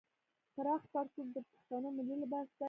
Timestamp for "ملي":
1.97-2.15